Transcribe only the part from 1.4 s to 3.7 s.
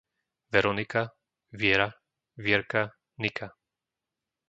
Viera, Vierka, Nika